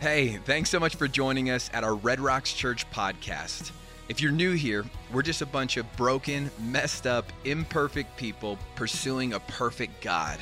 [0.00, 3.70] Hey, thanks so much for joining us at our Red Rocks Church podcast.
[4.08, 9.32] If you're new here, we're just a bunch of broken, messed up, imperfect people pursuing
[9.32, 10.38] a perfect God.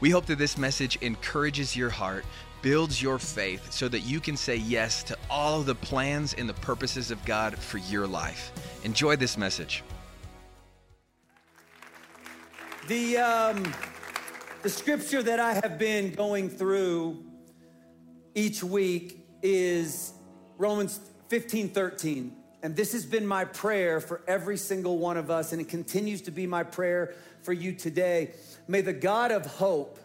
[0.00, 2.26] We hope that this message encourages your heart,
[2.60, 6.46] builds your faith, so that you can say yes to all of the plans and
[6.46, 8.52] the purposes of God for your life.
[8.84, 9.82] Enjoy this message.
[12.86, 13.74] The, um,
[14.62, 17.29] the scripture that I have been going through
[18.34, 20.12] each week is
[20.58, 22.36] Romans 15 13.
[22.62, 26.22] And this has been my prayer for every single one of us, and it continues
[26.22, 28.32] to be my prayer for you today.
[28.68, 29.98] May the God of hope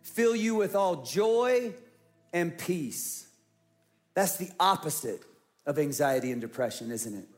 [0.00, 1.74] fill you with all joy
[2.32, 3.26] and peace.
[4.14, 5.22] That's the opposite
[5.66, 7.28] of anxiety and depression, isn't it?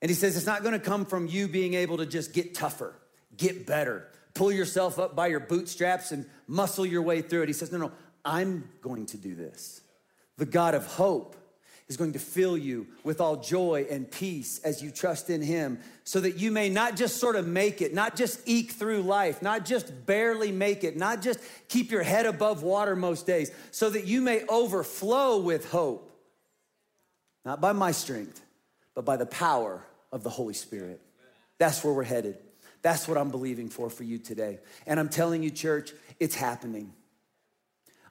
[0.00, 2.94] And he says it's not gonna come from you being able to just get tougher,
[3.36, 7.48] get better, pull yourself up by your bootstraps and muscle your way through it.
[7.48, 7.92] He says, no, no,
[8.26, 9.80] I'm going to do this.
[10.36, 11.36] The God of hope
[11.88, 15.78] is going to fill you with all joy and peace as you trust in Him,
[16.02, 19.40] so that you may not just sort of make it, not just eke through life,
[19.40, 23.88] not just barely make it, not just keep your head above water most days, so
[23.88, 26.10] that you may overflow with hope,
[27.44, 28.42] not by my strength,
[28.96, 29.80] but by the power
[30.10, 31.00] of the Holy Spirit.
[31.58, 32.38] That's where we're headed.
[32.82, 34.58] That's what I'm believing for for you today.
[34.86, 36.92] And I'm telling you, church, it's happening.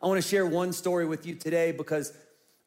[0.01, 2.13] I want to share one story with you today because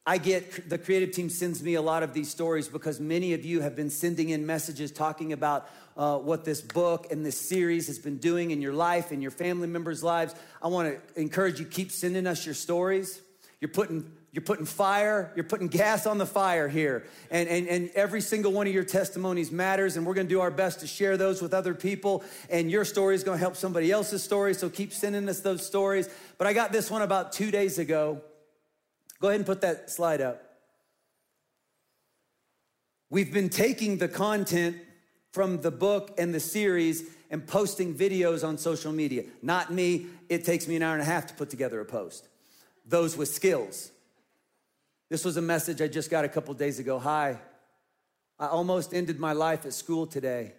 [0.06, 3.44] I get the creative team sends me a lot of these stories because many of
[3.44, 5.68] you have been sending in messages talking about
[5.98, 9.30] uh, what this book and this series has been doing in your life and your
[9.30, 10.34] family members' lives.
[10.62, 13.20] I want to encourage you keep sending us your stories.
[13.60, 17.04] You're putting you're putting fire, you're putting gas on the fire here.
[17.30, 20.50] And, and, and every single one of your testimonies matters, and we're gonna do our
[20.50, 22.22] best to share those with other people.
[22.50, 26.10] And your story is gonna help somebody else's story, so keep sending us those stories.
[26.36, 28.20] But I got this one about two days ago.
[29.20, 30.42] Go ahead and put that slide up.
[33.10, 34.76] We've been taking the content
[35.32, 39.24] from the book and the series and posting videos on social media.
[39.42, 42.28] Not me, it takes me an hour and a half to put together a post.
[42.86, 43.90] Those with skills.
[45.10, 46.98] This was a message I just got a couple days ago.
[46.98, 47.38] Hi,
[48.38, 50.52] I almost ended my life at school today.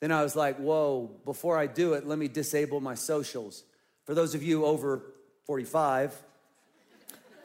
[0.00, 3.64] Then I was like, whoa, before I do it, let me disable my socials.
[4.04, 5.02] For those of you over
[5.46, 6.14] 45,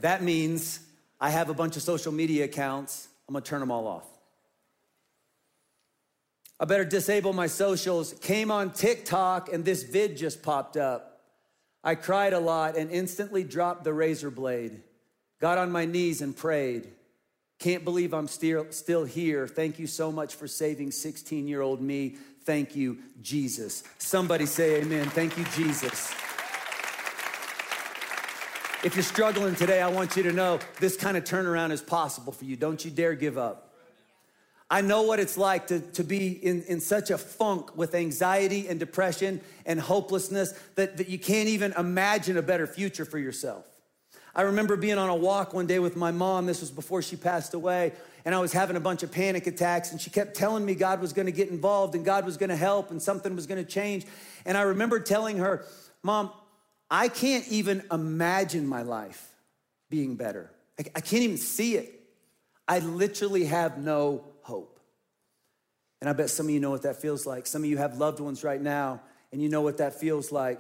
[0.02, 0.82] that means
[1.20, 3.08] I have a bunch of social media accounts.
[3.28, 4.08] I'm gonna turn them all off.
[6.60, 8.14] I better disable my socials.
[8.22, 11.22] Came on TikTok and this vid just popped up.
[11.84, 14.84] I cried a lot and instantly dropped the razor blade.
[15.42, 16.88] Got on my knees and prayed.
[17.58, 19.48] Can't believe I'm still, still here.
[19.48, 22.16] Thank you so much for saving 16 year old me.
[22.44, 23.84] Thank you, Jesus.
[23.98, 25.08] Somebody say amen.
[25.10, 26.12] Thank you, Jesus.
[28.84, 32.34] If you're struggling today, I want you to know this kind of turnaround is possible
[32.34, 32.56] for you.
[32.56, 33.74] Don't you dare give up.
[34.70, 38.68] I know what it's like to, to be in, in such a funk with anxiety
[38.68, 43.71] and depression and hopelessness that, that you can't even imagine a better future for yourself.
[44.34, 46.46] I remember being on a walk one day with my mom.
[46.46, 47.94] This was before she passed away.
[48.24, 49.92] And I was having a bunch of panic attacks.
[49.92, 52.50] And she kept telling me God was going to get involved and God was going
[52.50, 54.06] to help and something was going to change.
[54.46, 55.66] And I remember telling her,
[56.04, 56.32] Mom,
[56.90, 59.30] I can't even imagine my life
[59.90, 60.52] being better.
[60.80, 62.02] I, can't even see it.
[62.68, 64.80] I literally have no hope.
[66.00, 67.46] And I bet some of you know what that feels like.
[67.46, 70.60] Some of you have loved ones right now, and you know what that feels like.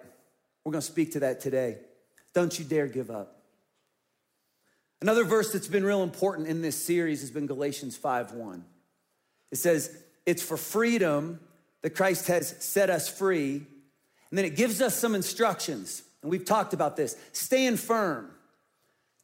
[0.64, 1.78] We're going to speak to that today.
[2.34, 3.41] Don't you dare give up.
[5.02, 8.64] Another verse that's been real important in this series has been Galatians 5:1.
[9.50, 9.90] It says,
[10.26, 11.40] "It's for freedom
[11.82, 13.66] that Christ has set us free."
[14.30, 16.04] And then it gives us some instructions.
[16.22, 17.16] And we've talked about this.
[17.34, 18.32] Stand firm.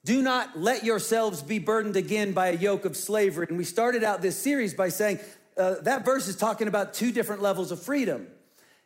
[0.03, 3.45] Do not let yourselves be burdened again by a yoke of slavery.
[3.49, 5.19] And we started out this series by saying
[5.57, 8.27] uh, that verse is talking about two different levels of freedom.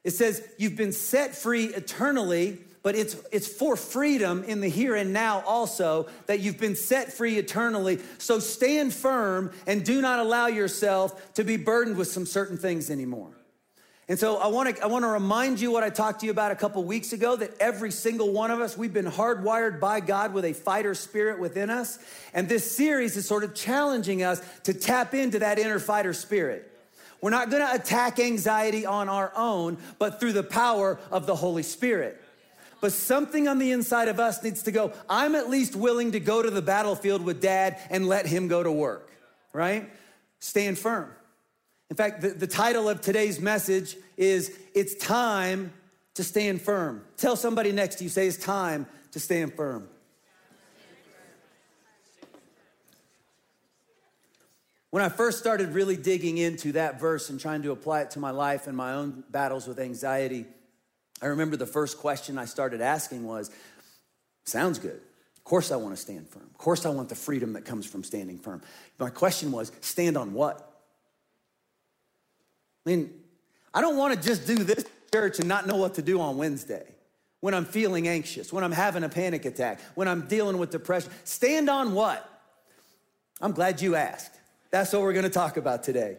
[0.03, 4.95] It says, You've been set free eternally but it's, it's for freedom in the here
[4.95, 7.99] and now also that you've been set free eternally.
[8.17, 12.89] So stand firm and do not allow yourself to be burdened with some certain things
[12.89, 13.31] anymore.
[14.07, 16.33] And so I want to I want to remind you what I talked to you
[16.33, 20.01] about a couple weeks ago that every single one of us we've been hardwired by
[20.01, 21.97] God with a fighter spirit within us
[22.33, 26.67] and this series is sort of challenging us to tap into that inner fighter spirit.
[27.21, 31.35] We're not going to attack anxiety on our own, but through the power of the
[31.35, 32.19] Holy Spirit
[32.81, 36.19] but something on the inside of us needs to go, I'm at least willing to
[36.19, 39.11] go to the battlefield with dad and let him go to work,
[39.53, 39.89] right?
[40.39, 41.09] Stand firm.
[41.91, 45.71] In fact, the, the title of today's message is It's Time
[46.15, 47.03] to Stand Firm.
[47.17, 49.87] Tell somebody next to you, say, It's time to stand firm.
[54.89, 58.19] When I first started really digging into that verse and trying to apply it to
[58.19, 60.45] my life and my own battles with anxiety,
[61.21, 63.51] I remember the first question I started asking was
[64.43, 64.99] Sounds good.
[65.37, 66.43] Of course, I want to stand firm.
[66.43, 68.61] Of course, I want the freedom that comes from standing firm.
[68.99, 70.57] My question was stand on what?
[72.85, 73.13] I mean,
[73.73, 76.37] I don't want to just do this church and not know what to do on
[76.37, 76.85] Wednesday
[77.39, 81.11] when I'm feeling anxious, when I'm having a panic attack, when I'm dealing with depression.
[81.23, 82.27] Stand on what?
[83.41, 84.35] I'm glad you asked.
[84.69, 86.17] That's what we're going to talk about today.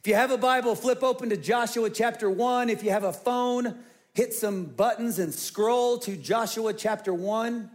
[0.00, 2.68] If you have a Bible, flip open to Joshua chapter 1.
[2.68, 3.78] If you have a phone,
[4.14, 7.70] hit some buttons and scroll to Joshua chapter 1.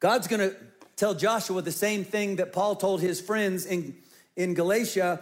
[0.00, 0.56] God's going to
[0.96, 3.96] tell Joshua the same thing that Paul told his friends in,
[4.36, 5.20] in Galatia.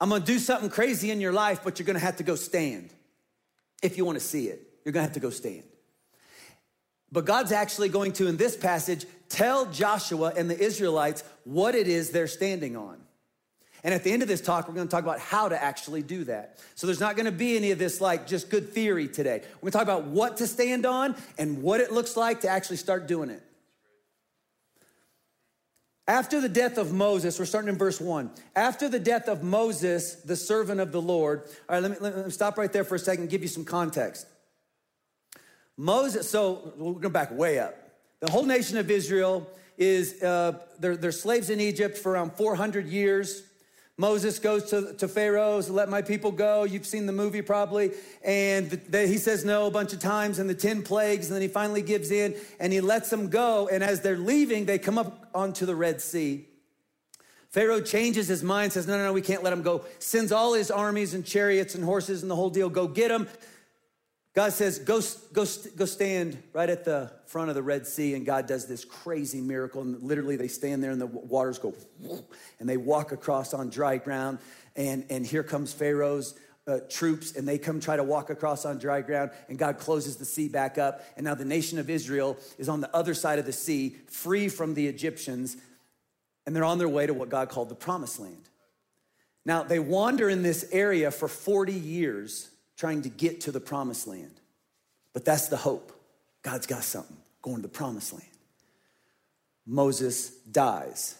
[0.00, 2.22] I'm going to do something crazy in your life, but you're going to have to
[2.22, 2.90] go stand.
[3.82, 5.64] If you want to see it, you're going to have to go stand.
[7.10, 11.88] But God's actually going to, in this passage, tell Joshua and the Israelites what it
[11.88, 12.98] is they're standing on.
[13.84, 16.02] And at the end of this talk, we're going to talk about how to actually
[16.02, 16.58] do that.
[16.74, 19.42] So there's not going to be any of this like just good theory today.
[19.60, 22.48] We're going to talk about what to stand on and what it looks like to
[22.48, 23.42] actually start doing it.
[26.08, 28.30] After the death of Moses, we're starting in verse one.
[28.56, 31.42] After the death of Moses, the servant of the Lord.
[31.68, 33.48] All right, let me, let me stop right there for a second and give you
[33.48, 34.26] some context.
[35.76, 37.76] Moses, so we're going back way up.
[38.20, 42.86] The whole nation of Israel is, uh, they're, they're slaves in Egypt for around 400
[42.86, 43.42] years.
[44.00, 46.62] Moses goes to, to Pharaoh, let my people go.
[46.62, 47.90] You've seen the movie probably.
[48.24, 51.26] And the, the, he says no a bunch of times and the 10 plagues.
[51.26, 53.68] And then he finally gives in and he lets them go.
[53.68, 56.46] And as they're leaving, they come up onto the Red Sea.
[57.50, 59.84] Pharaoh changes his mind, says, No, no, no, we can't let them go.
[59.98, 62.68] Sends all his armies and chariots and horses and the whole deal.
[62.68, 63.26] Go get them.
[64.34, 65.00] God says, go,
[65.32, 65.44] go,
[65.76, 68.14] go stand right at the front of the Red Sea.
[68.14, 69.82] And God does this crazy miracle.
[69.82, 71.74] And literally, they stand there and the waters go,
[72.60, 74.38] and they walk across on dry ground.
[74.76, 76.34] And, and here comes Pharaoh's
[76.68, 79.30] uh, troops, and they come try to walk across on dry ground.
[79.48, 81.02] And God closes the sea back up.
[81.16, 84.48] And now the nation of Israel is on the other side of the sea, free
[84.48, 85.56] from the Egyptians.
[86.46, 88.48] And they're on their way to what God called the promised land.
[89.44, 94.06] Now, they wander in this area for 40 years trying to get to the promised
[94.06, 94.40] land.
[95.12, 95.92] But that's the hope.
[96.42, 98.24] God's got something going to the promised land.
[99.66, 101.18] Moses dies.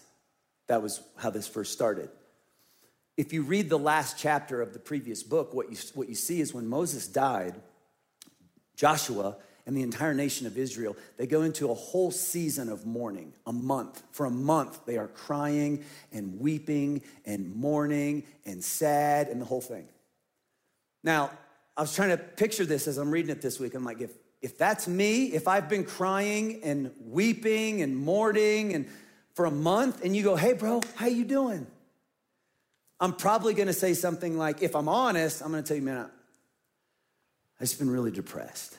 [0.67, 2.09] That was how this first started.
[3.17, 6.39] If you read the last chapter of the previous book, what you, what you see
[6.39, 7.55] is when Moses died,
[8.75, 9.35] Joshua
[9.65, 13.51] and the entire nation of Israel, they go into a whole season of mourning, a
[13.51, 14.01] month.
[14.11, 15.83] For a month, they are crying
[16.13, 19.87] and weeping and mourning and sad and the whole thing.
[21.03, 21.31] Now,
[21.79, 23.73] I was trying to picture this as I'm reading it this week.
[23.73, 24.11] I'm like, if,
[24.41, 28.89] if that's me, if I've been crying and weeping and mourning and
[29.33, 31.65] for a month and you go, hey bro, how you doing?
[32.99, 36.09] I'm probably gonna say something like, if I'm honest, I'm gonna tell you, man, I've
[37.61, 38.75] just been really depressed.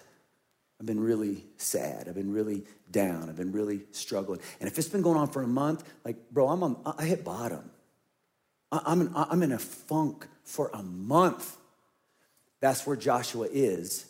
[0.78, 2.06] I've been really sad.
[2.06, 3.30] I've been really down.
[3.30, 4.40] I've been really struggling.
[4.60, 7.24] And if it's been going on for a month, like, bro, I'm on, I hit
[7.24, 7.70] bottom.
[8.70, 11.56] I'm in, I'm in a funk for a month.
[12.60, 14.06] That's where Joshua is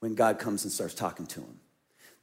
[0.00, 1.60] when God comes and starts talking to him.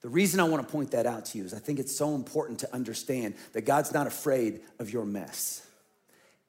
[0.02, 2.14] The reason I want to point that out to you is I think it's so
[2.14, 5.65] important to understand that God's not afraid of your mess.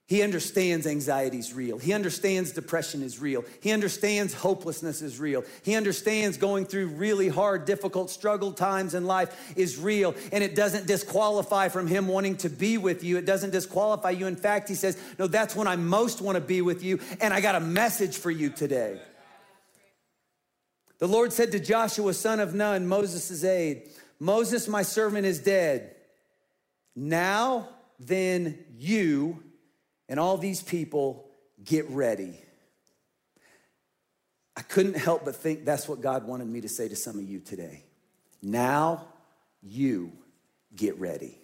[0.08, 1.78] He understands anxiety is real.
[1.78, 3.44] He understands depression is real.
[3.60, 5.42] He understands hopelessness is real.
[5.64, 10.14] He understands going through really hard, difficult, struggle times in life is real.
[10.30, 13.16] And it doesn't disqualify from Him wanting to be with you.
[13.16, 14.26] It doesn't disqualify you.
[14.26, 17.00] In fact, He says, No, that's when I most want to be with you.
[17.20, 19.00] And I got a message for you today.
[20.98, 25.96] The Lord said to Joshua, son of Nun, Moses' aide, Moses, my servant, is dead.
[26.94, 29.42] Now then, you
[30.08, 31.28] and all these people
[31.64, 32.40] get ready.
[34.56, 37.24] I couldn't help but think that's what God wanted me to say to some of
[37.24, 37.84] you today.
[38.42, 39.08] Now
[39.62, 40.12] you
[40.74, 41.38] get ready.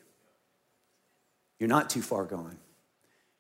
[1.59, 2.59] You're not too far gone.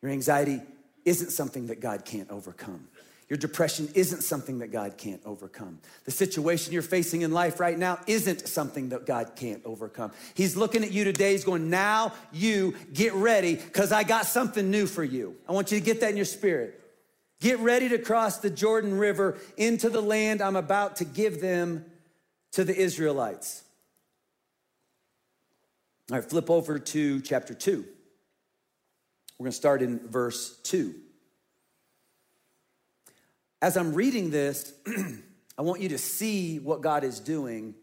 [0.00, 0.60] Your anxiety
[1.04, 2.88] isn't something that God can't overcome.
[3.32, 5.78] Your depression isn't something that God can't overcome.
[6.04, 10.12] The situation you're facing in life right now isn't something that God can't overcome.
[10.34, 11.32] He's looking at you today.
[11.32, 15.34] He's going, Now you get ready because I got something new for you.
[15.48, 16.78] I want you to get that in your spirit.
[17.40, 21.86] Get ready to cross the Jordan River into the land I'm about to give them
[22.50, 23.62] to the Israelites.
[26.10, 27.82] All right, flip over to chapter 2.
[29.38, 30.94] We're going to start in verse 2.
[33.62, 34.72] As I'm reading this,
[35.58, 37.76] I want you to see what God is doing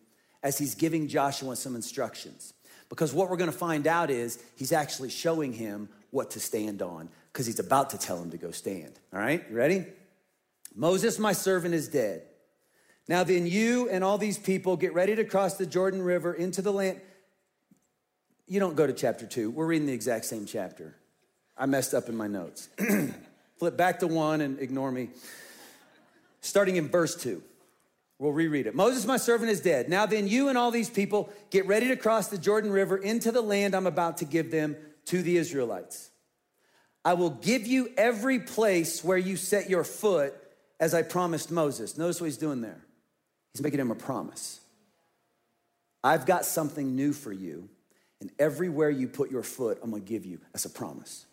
[0.43, 2.53] as he's giving Joshua some instructions.
[2.89, 7.07] Because what we're gonna find out is he's actually showing him what to stand on,
[7.31, 8.99] because he's about to tell him to go stand.
[9.13, 9.85] All right, you ready?
[10.75, 12.23] Moses, my servant, is dead.
[13.07, 16.61] Now then, you and all these people get ready to cross the Jordan River into
[16.61, 16.99] the land.
[18.47, 19.49] You don't go to chapter two.
[19.49, 20.95] We're reading the exact same chapter.
[21.57, 22.67] I messed up in my notes.
[23.59, 25.09] Flip back to one and ignore me.
[26.41, 27.43] Starting in verse two.
[28.17, 28.75] We'll reread it.
[28.75, 29.87] Moses, my servant, is dead.
[29.87, 33.31] Now then, you and all these people get ready to cross the Jordan River into
[33.31, 36.11] the land I'm about to give them to the Israelites.
[37.05, 40.33] I will give you every place where you set your foot
[40.81, 41.97] as I promised Moses.
[41.97, 42.81] Notice what he's doing there.
[43.53, 44.59] He's making him a promise.
[46.03, 47.69] I've got something new for you,
[48.21, 51.25] and everywhere you put your foot, I'm gonna give you as a promise.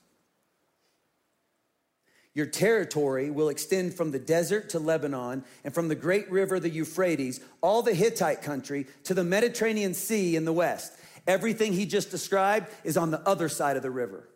[2.37, 6.69] Your territory will extend from the desert to Lebanon and from the great river, the
[6.69, 10.93] Euphrates, all the Hittite country to the Mediterranean Sea in the west.
[11.27, 14.29] Everything he just described is on the other side of the river.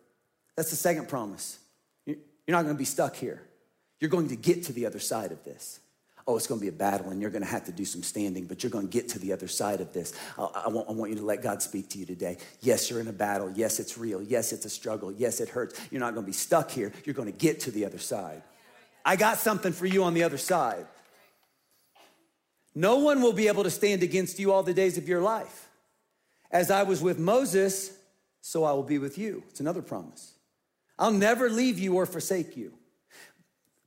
[0.57, 1.59] That's the second promise.
[2.07, 2.17] You're
[2.47, 3.43] not gonna be stuck here.
[3.99, 5.79] You're going to get to the other side of this.
[6.27, 8.03] Oh, it's going to be a battle and you're going to have to do some
[8.03, 10.13] standing, but you're going to get to the other side of this.
[10.37, 12.37] I, I, want, I want you to let God speak to you today.
[12.61, 13.51] Yes, you're in a battle.
[13.55, 14.21] Yes, it's real.
[14.21, 15.11] Yes, it's a struggle.
[15.11, 15.79] Yes, it hurts.
[15.89, 16.91] You're not going to be stuck here.
[17.05, 18.43] You're going to get to the other side.
[19.03, 20.85] I got something for you on the other side.
[22.75, 25.69] No one will be able to stand against you all the days of your life.
[26.51, 27.91] As I was with Moses,
[28.41, 29.43] so I will be with you.
[29.49, 30.33] It's another promise.
[30.99, 32.73] I'll never leave you or forsake you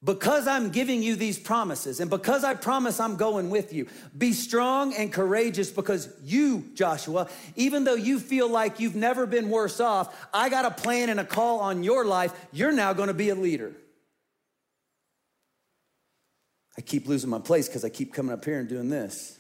[0.05, 4.33] because I'm giving you these promises and because I promise I'm going with you, be
[4.33, 9.81] strong and courageous because you, Joshua, even though you feel like you've never been worse
[9.81, 12.33] off, I got a plan and a call on your life.
[12.53, 13.73] You're now going to be a leader.
[16.77, 19.39] I keep losing my place because I keep coming up here and doing this.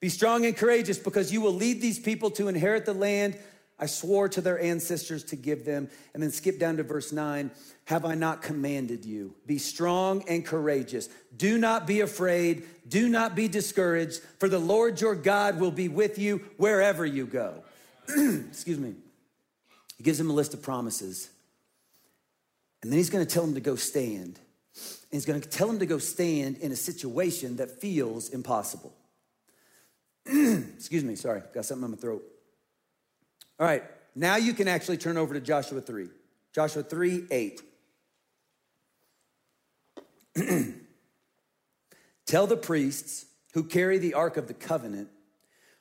[0.00, 3.38] be strong and courageous because you will lead these people to inherit the land
[3.82, 5.90] I swore to their ancestors to give them.
[6.14, 7.50] And then skip down to verse 9.
[7.86, 9.34] Have I not commanded you?
[9.44, 11.08] Be strong and courageous.
[11.36, 12.62] Do not be afraid.
[12.88, 17.26] Do not be discouraged, for the Lord your God will be with you wherever you
[17.26, 17.64] go.
[18.08, 18.94] Excuse me.
[19.98, 21.28] He gives him a list of promises.
[22.82, 24.38] And then he's going to tell him to go stand.
[24.76, 28.94] And he's going to tell him to go stand in a situation that feels impossible.
[30.26, 32.31] Excuse me, sorry, got something in my throat.
[33.62, 33.84] All right,
[34.16, 36.08] now you can actually turn over to Joshua 3.
[36.52, 37.62] Joshua 3 8.
[42.26, 45.10] Tell the priests who carry the Ark of the Covenant,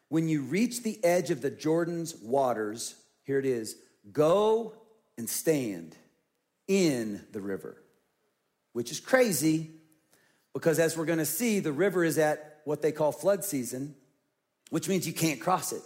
[0.09, 3.75] when you reach the edge of the Jordan's waters, here it is,
[4.11, 4.75] go
[5.17, 5.95] and stand
[6.67, 7.81] in the river,
[8.73, 9.71] which is crazy
[10.53, 13.95] because as we're gonna see, the river is at what they call flood season,
[14.69, 15.81] which means you can't cross it.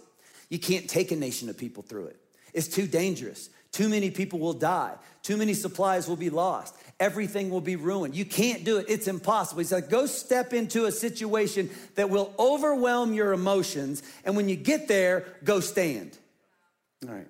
[0.48, 2.16] You can't take a nation of people through it.
[2.52, 3.50] It's too dangerous.
[3.72, 4.94] Too many people will die.
[5.22, 6.74] Too many supplies will be lost.
[6.98, 8.14] Everything will be ruined.
[8.14, 8.86] You can't do it.
[8.88, 9.58] It's impossible.
[9.58, 14.02] He's like, go step into a situation that will overwhelm your emotions.
[14.24, 16.16] And when you get there, go stand.
[17.06, 17.28] All right.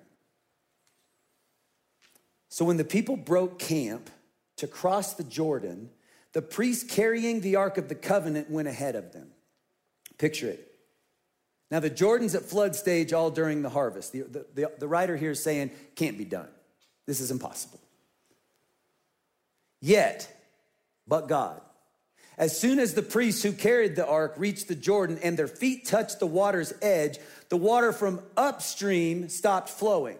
[2.49, 4.09] So when the people broke camp
[4.57, 5.89] to cross the Jordan,
[6.33, 9.29] the priest carrying the Ark of the Covenant went ahead of them.
[10.17, 10.66] Picture it.
[11.69, 14.13] Now, the Jordan's at flood stage all during the harvest.
[14.13, 16.47] The, the, the, the writer here is saying, can't be done.
[17.05, 17.79] This is impossible.
[19.81, 20.33] Yet,
[21.07, 21.61] but God.
[22.37, 25.85] As soon as the priests who carried the ark reached the Jordan and their feet
[25.85, 27.17] touched the water's edge,
[27.49, 30.17] the water from upstream stopped flowing.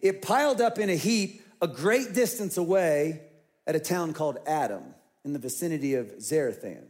[0.00, 3.20] It piled up in a heap a great distance away
[3.66, 4.82] at a town called Adam
[5.24, 6.82] in the vicinity of Zarethan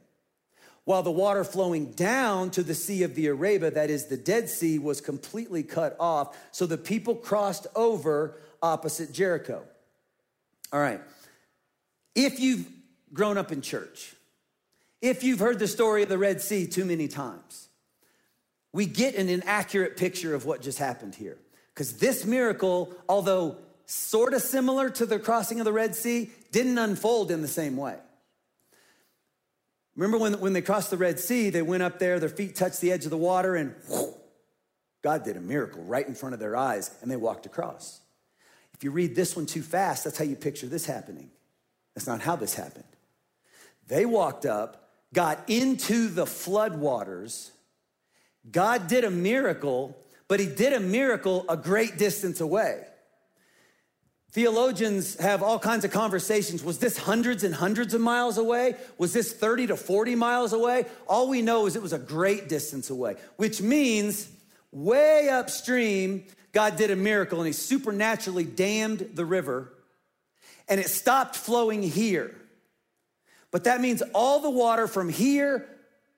[0.84, 4.48] while the water flowing down to the Sea of the Arabah, that is the Dead
[4.48, 6.36] Sea, was completely cut off.
[6.50, 9.62] So the people crossed over opposite Jericho.
[10.72, 11.00] All right.
[12.14, 12.66] If you've
[13.12, 14.14] grown up in church,
[15.00, 17.68] if you've heard the story of the Red Sea too many times,
[18.72, 21.38] we get an inaccurate picture of what just happened here.
[21.74, 26.78] Because this miracle, although sort of similar to the crossing of the Red Sea, didn't
[26.78, 27.96] unfold in the same way.
[29.94, 32.80] Remember when, when they crossed the Red Sea, they went up there, their feet touched
[32.80, 33.75] the edge of the water, and
[35.02, 38.00] God did a miracle right in front of their eyes, and they walked across.
[38.75, 41.30] If you read this one too fast, that's how you picture this happening.
[41.94, 42.84] That's not how this happened.
[43.87, 47.52] They walked up, got into the flood waters.
[48.50, 49.96] God did a miracle,
[50.26, 52.87] but he did a miracle a great distance away.
[54.32, 56.64] Theologians have all kinds of conversations.
[56.64, 58.76] Was this hundreds and hundreds of miles away?
[58.96, 60.86] Was this 30 to 40 miles away?
[61.06, 64.30] All we know is it was a great distance away, which means
[64.70, 69.70] way upstream, God did a miracle and he supernaturally dammed the river
[70.66, 72.34] and it stopped flowing here.
[73.50, 75.68] But that means all the water from here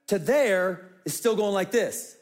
[0.07, 2.17] to there is still going like this.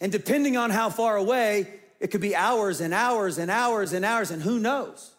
[0.00, 4.04] And depending on how far away, it could be hours and hours and hours and
[4.04, 5.14] hours, and who knows?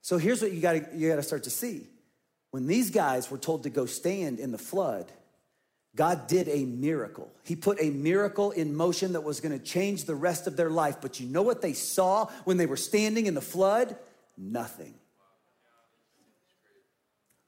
[0.00, 1.86] So here's what you gotta, you gotta start to see.
[2.50, 5.12] When these guys were told to go stand in the flood,
[5.94, 7.30] God did a miracle.
[7.44, 10.96] He put a miracle in motion that was gonna change the rest of their life.
[11.02, 13.96] But you know what they saw when they were standing in the flood?
[14.36, 14.94] Nothing.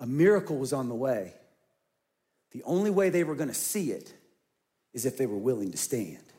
[0.00, 1.34] A miracle was on the way.
[2.52, 4.12] The only way they were gonna see it
[4.92, 6.29] is if they were willing to stand.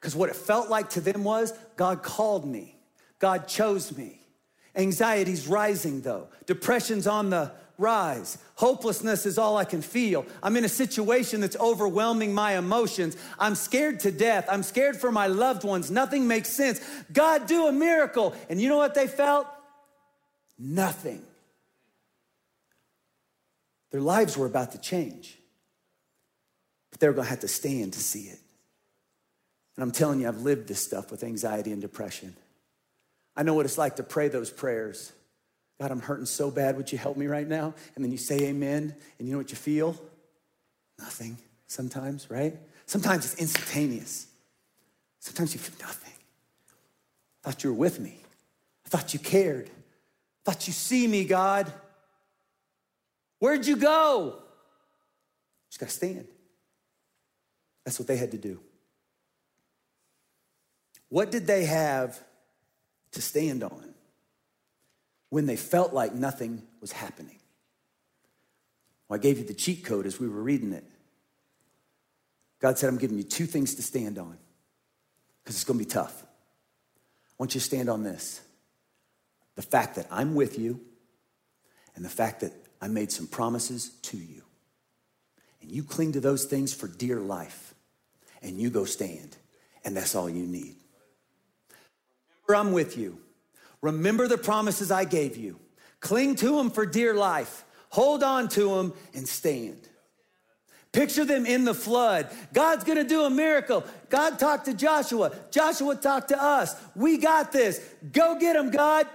[0.00, 2.76] Because what it felt like to them was God called me,
[3.18, 4.20] God chose me.
[4.76, 8.38] Anxiety's rising though, depression's on the rise.
[8.56, 10.26] Hopelessness is all I can feel.
[10.42, 13.16] I'm in a situation that's overwhelming my emotions.
[13.38, 14.46] I'm scared to death.
[14.50, 15.90] I'm scared for my loved ones.
[15.90, 16.80] Nothing makes sense.
[17.12, 18.34] God, do a miracle.
[18.50, 19.46] And you know what they felt?
[20.58, 21.22] Nothing.
[23.90, 25.38] Their lives were about to change,
[26.90, 28.40] but they were going to have to stand to see it.
[29.78, 32.34] And I'm telling you, I've lived this stuff with anxiety and depression.
[33.36, 35.12] I know what it's like to pray those prayers.
[35.80, 36.76] God, I'm hurting so bad.
[36.76, 37.74] Would you help me right now?
[37.94, 39.96] And then you say amen, and you know what you feel?
[40.98, 42.56] Nothing sometimes, right?
[42.86, 44.26] Sometimes it's instantaneous.
[45.20, 46.14] Sometimes you feel nothing.
[47.44, 48.20] I thought you were with me.
[48.84, 49.68] I thought you cared.
[49.68, 51.72] I thought you see me, God.
[53.38, 54.42] Where'd you go?
[55.70, 56.26] Just gotta stand.
[57.84, 58.58] That's what they had to do.
[61.08, 62.18] What did they have
[63.12, 63.94] to stand on
[65.30, 67.38] when they felt like nothing was happening?
[69.08, 70.84] Well, I gave you the cheat code as we were reading it.
[72.60, 74.36] God said, I'm giving you two things to stand on
[75.42, 76.22] because it's going to be tough.
[76.22, 78.40] I want you to stand on this
[79.54, 80.80] the fact that I'm with you
[81.96, 84.42] and the fact that I made some promises to you.
[85.60, 87.74] And you cling to those things for dear life
[88.40, 89.36] and you go stand,
[89.84, 90.76] and that's all you need.
[92.54, 93.18] I'm with you.
[93.82, 95.60] Remember the promises I gave you.
[96.00, 97.64] Cling to them for dear life.
[97.90, 99.88] Hold on to them and stand.
[100.92, 102.30] Picture them in the flood.
[102.52, 103.84] God's gonna do a miracle.
[104.08, 105.32] God talked to Joshua.
[105.50, 106.74] Joshua talked to us.
[106.96, 107.80] We got this.
[108.10, 109.06] Go get them, God.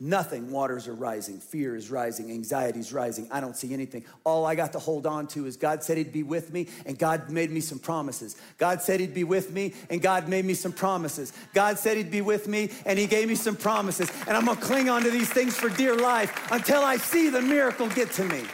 [0.00, 0.52] Nothing.
[0.52, 1.40] Waters are rising.
[1.40, 2.30] Fear is rising.
[2.30, 3.26] Anxiety is rising.
[3.32, 4.04] I don't see anything.
[4.22, 6.96] All I got to hold on to is God said He'd be with me, and
[6.96, 8.36] God made me some promises.
[8.58, 11.32] God said He'd be with me, and God made me some promises.
[11.52, 14.08] God said He'd be with me, and He gave me some promises.
[14.28, 17.28] And I'm going to cling on to these things for dear life until I see
[17.28, 18.44] the miracle get to me.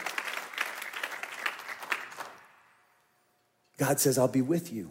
[3.77, 4.89] God says, I'll be with you.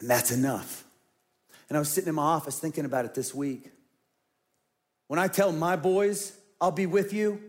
[0.00, 0.84] And that's enough.
[1.68, 3.70] And I was sitting in my office thinking about it this week.
[5.08, 7.40] When I tell my boys, I'll be with you,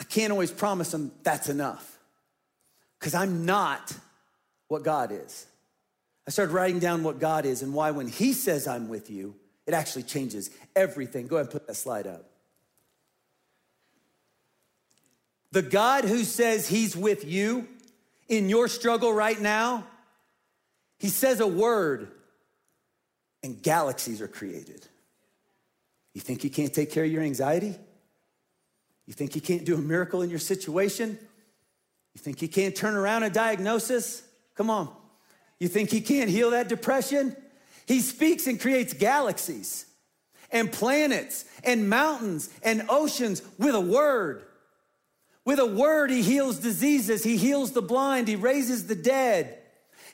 [0.00, 1.98] I can't always promise them that's enough
[2.98, 3.92] because I'm not
[4.68, 5.46] what God is.
[6.26, 9.34] I started writing down what God is and why, when He says I'm with you,
[9.66, 11.26] it actually changes everything.
[11.26, 12.24] Go ahead and put that slide up.
[15.52, 17.66] The God who says He's with you
[18.28, 19.86] in your struggle right now,
[20.98, 22.12] He says a word
[23.42, 24.86] and galaxies are created.
[26.18, 27.76] You think he can't take care of your anxiety?
[29.06, 31.16] You think he can't do a miracle in your situation?
[32.12, 34.24] You think he can't turn around a diagnosis?
[34.56, 34.92] Come on.
[35.60, 37.36] You think he can't heal that depression?
[37.86, 39.86] He speaks and creates galaxies
[40.50, 44.42] and planets and mountains and oceans with a word.
[45.44, 49.57] With a word, he heals diseases, he heals the blind, he raises the dead.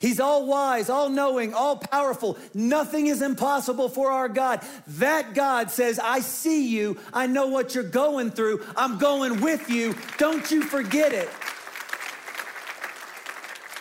[0.05, 2.37] He's all wise, all knowing, all powerful.
[2.53, 4.61] Nothing is impossible for our God.
[4.87, 6.99] That God says, I see you.
[7.11, 8.63] I know what you're going through.
[8.77, 9.95] I'm going with you.
[10.19, 11.31] Don't you forget it.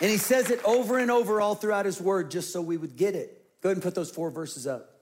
[0.00, 2.96] And he says it over and over all throughout his word just so we would
[2.96, 3.44] get it.
[3.60, 4.92] Go ahead and put those four verses up.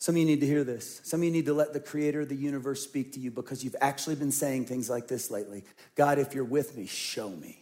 [0.00, 1.02] Some of you need to hear this.
[1.04, 3.62] Some of you need to let the creator of the universe speak to you because
[3.62, 5.62] you've actually been saying things like this lately
[5.94, 7.59] God, if you're with me, show me.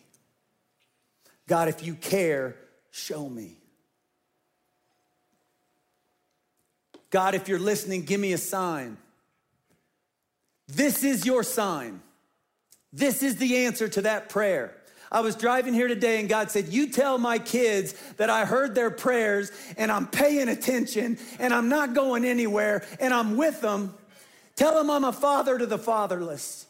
[1.48, 2.54] God, if you care,
[2.90, 3.56] show me.
[7.10, 8.98] God, if you're listening, give me a sign.
[10.68, 12.02] This is your sign.
[12.92, 14.74] This is the answer to that prayer.
[15.10, 18.74] I was driving here today and God said, You tell my kids that I heard
[18.74, 23.94] their prayers and I'm paying attention and I'm not going anywhere and I'm with them.
[24.54, 26.67] Tell them I'm a father to the fatherless.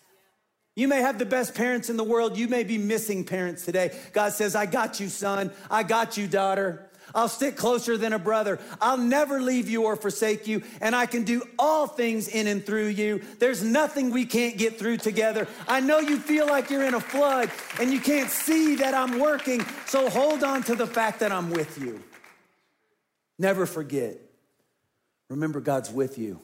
[0.78, 2.36] You may have the best parents in the world.
[2.36, 3.98] You may be missing parents today.
[4.12, 5.50] God says, I got you, son.
[5.68, 6.88] I got you, daughter.
[7.12, 8.60] I'll stick closer than a brother.
[8.80, 12.64] I'll never leave you or forsake you, and I can do all things in and
[12.64, 13.22] through you.
[13.40, 15.48] There's nothing we can't get through together.
[15.66, 19.18] I know you feel like you're in a flood and you can't see that I'm
[19.18, 22.00] working, so hold on to the fact that I'm with you.
[23.36, 24.16] Never forget.
[25.28, 26.38] Remember, God's with you.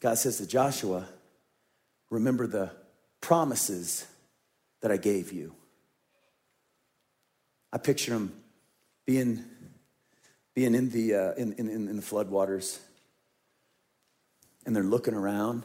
[0.00, 1.06] God says to Joshua,
[2.10, 2.70] Remember the
[3.20, 4.06] promises
[4.80, 5.54] that I gave you.
[7.72, 8.32] I picture him
[9.06, 9.44] being,
[10.54, 12.78] being in, the, uh, in, in, in the floodwaters,
[14.66, 15.62] and they're looking around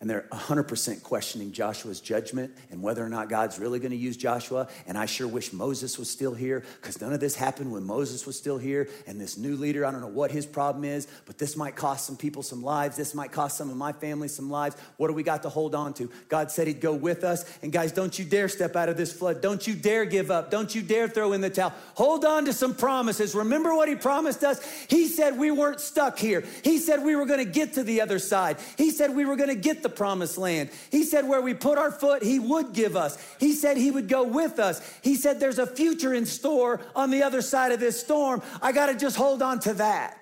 [0.00, 4.16] and they're 100% questioning Joshua's judgment and whether or not God's really going to use
[4.16, 4.68] Joshua.
[4.86, 8.24] And I sure wish Moses was still here because none of this happened when Moses
[8.24, 8.88] was still here.
[9.08, 12.06] And this new leader, I don't know what his problem is, but this might cost
[12.06, 12.96] some people some lives.
[12.96, 14.76] This might cost some of my family some lives.
[14.98, 16.08] What do we got to hold on to?
[16.28, 17.44] God said He'd go with us.
[17.62, 19.40] And guys, don't you dare step out of this flood.
[19.40, 20.48] Don't you dare give up.
[20.48, 21.72] Don't you dare throw in the towel.
[21.94, 23.34] Hold on to some promises.
[23.34, 24.64] Remember what He promised us?
[24.88, 26.44] He said we weren't stuck here.
[26.62, 28.58] He said we were going to get to the other side.
[28.76, 30.70] He said we were going to get the the promised land.
[30.90, 33.18] He said, where we put our foot, He would give us.
[33.38, 34.80] He said He would go with us.
[35.02, 38.42] He said, there's a future in store on the other side of this storm.
[38.60, 40.18] I got to just hold on to that.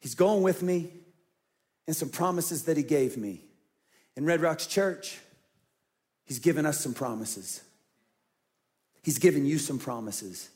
[0.00, 0.90] He's going with me
[1.86, 3.44] and some promises that He gave me.
[4.16, 5.18] In Red Rocks Church,
[6.24, 7.62] He's given us some promises.
[9.02, 10.48] He's given you some promises.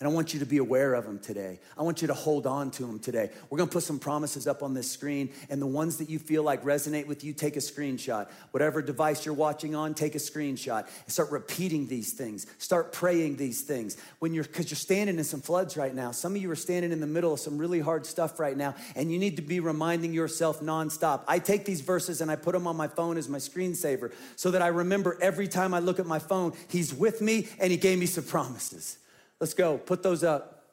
[0.00, 1.60] And I want you to be aware of them today.
[1.76, 3.28] I want you to hold on to them today.
[3.50, 6.42] We're gonna put some promises up on this screen, and the ones that you feel
[6.42, 8.30] like resonate with you, take a screenshot.
[8.52, 10.86] Whatever device you're watching on, take a screenshot.
[11.04, 12.46] And start repeating these things.
[12.56, 13.98] Start praying these things.
[14.20, 16.12] When you're, because you're standing in some floods right now.
[16.12, 18.76] Some of you are standing in the middle of some really hard stuff right now,
[18.96, 21.24] and you need to be reminding yourself nonstop.
[21.28, 24.50] I take these verses and I put them on my phone as my screensaver so
[24.52, 27.76] that I remember every time I look at my phone, He's with me and He
[27.76, 28.96] gave me some promises.
[29.40, 30.64] Let's go, put those up.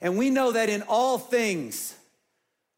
[0.00, 1.94] And we know that in all things,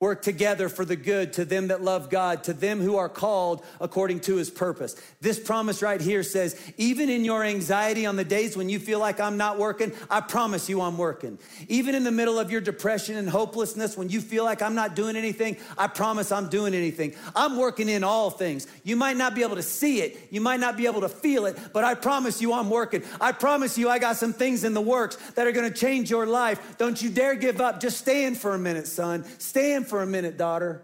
[0.00, 3.64] work together for the good to them that love God, to them who are called
[3.80, 4.94] according to his purpose.
[5.20, 9.00] This promise right here says, even in your anxiety on the days when you feel
[9.00, 11.36] like I'm not working, I promise you I'm working.
[11.66, 14.94] Even in the middle of your depression and hopelessness, when you feel like I'm not
[14.94, 17.16] doing anything, I promise I'm doing anything.
[17.34, 18.68] I'm working in all things.
[18.84, 21.46] You might not be able to see it, you might not be able to feel
[21.46, 23.02] it, but I promise you I'm working.
[23.20, 26.24] I promise you I got some things in the works that are gonna change your
[26.24, 26.78] life.
[26.78, 27.80] Don't you dare give up.
[27.80, 29.24] Just stand for a minute, son.
[29.38, 30.82] Stand for a minute, daughter.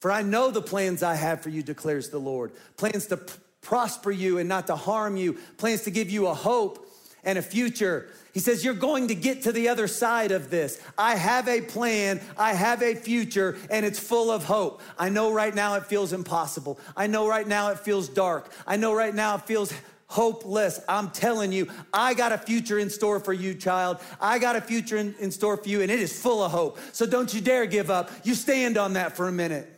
[0.00, 3.34] For I know the plans I have for you, declares the Lord plans to p-
[3.60, 6.88] prosper you and not to harm you, plans to give you a hope
[7.24, 8.08] and a future.
[8.34, 10.82] He says, You're going to get to the other side of this.
[10.98, 14.80] I have a plan, I have a future, and it's full of hope.
[14.98, 16.80] I know right now it feels impossible.
[16.96, 18.52] I know right now it feels dark.
[18.66, 19.72] I know right now it feels
[20.12, 20.78] hopeless.
[20.88, 23.98] I'm telling you, I got a future in store for you, child.
[24.20, 26.78] I got a future in, in, store for you, and it is full of hope.
[26.92, 28.10] So don't you dare give up.
[28.22, 29.68] You stand on that for a minute.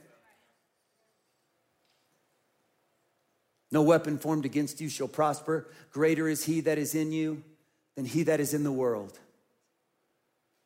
[3.70, 5.68] No weapon formed against you shall prosper.
[5.92, 7.44] Greater is he that is in you
[7.94, 9.16] than he that is in the world.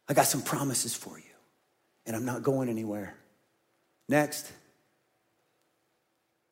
[0.08, 1.36] I got some promises for you,
[2.06, 3.14] and I'm not going anywhere.
[4.08, 4.50] Next.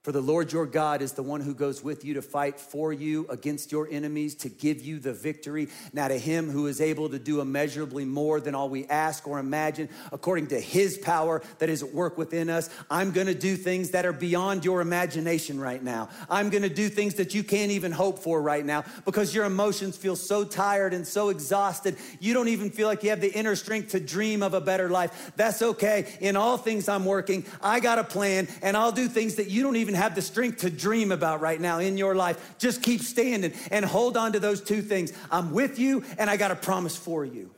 [0.06, 2.92] For the Lord your God is the one who goes with you to fight for
[2.92, 5.66] you against your enemies to give you the victory.
[5.92, 9.40] Now, to him who is able to do immeasurably more than all we ask or
[9.40, 13.90] imagine, according to his power that is at work within us, I'm gonna do things
[13.90, 16.08] that are beyond your imagination right now.
[16.30, 19.96] I'm gonna do things that you can't even hope for right now because your emotions
[19.96, 23.56] feel so tired and so exhausted, you don't even feel like you have the inner
[23.56, 25.32] strength to dream of a better life.
[25.34, 26.16] That's okay.
[26.20, 27.44] In all things, I'm working.
[27.60, 30.58] I got a plan, and I'll do things that you don't even have the strength
[30.58, 34.40] to dream about right now in your life, just keep standing and hold on to
[34.40, 35.12] those two things.
[35.30, 37.50] I'm with you and I got a promise for you.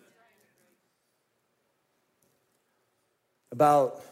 [3.53, 4.03] About,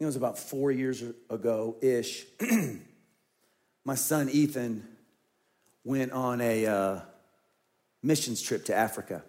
[0.00, 2.24] it was about four years ago ish,
[3.84, 4.86] my son Ethan
[5.84, 7.00] went on a uh,
[8.02, 9.22] missions trip to Africa.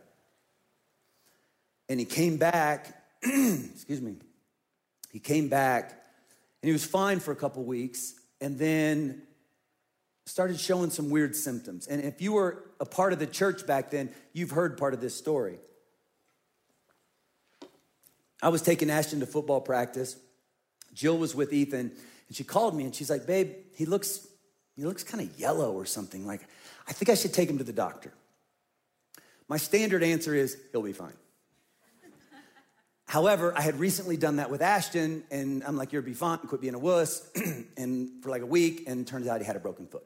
[1.88, 4.18] And he came back, excuse me,
[5.12, 5.92] he came back
[6.62, 9.23] and he was fine for a couple weeks and then
[10.25, 11.88] started showing some weird symptoms.
[11.88, 15.02] And if you were a part of the church back then, you've heard part of
[15.02, 15.58] this story.
[18.41, 20.15] I was taking Ashton to football practice.
[20.93, 21.91] Jill was with Ethan,
[22.28, 24.28] and she called me and she's like, "Babe, he looks
[24.75, 26.25] he looks kind of yellow or something.
[26.25, 26.47] Like,
[26.88, 28.13] I think I should take him to the doctor."
[29.49, 31.17] My standard answer is, "He'll be fine."
[33.10, 36.62] However, I had recently done that with Ashton, and I'm like, you're be fine, quit
[36.62, 37.28] being a wuss,
[37.76, 40.04] and for like a week, and turns out he had a broken foot.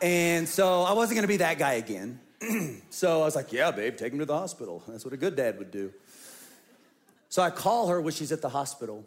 [0.00, 2.18] And so I wasn't gonna be that guy again.
[2.88, 4.82] so I was like, yeah, babe, take him to the hospital.
[4.88, 5.92] That's what a good dad would do.
[7.28, 9.04] So I call her when she's at the hospital,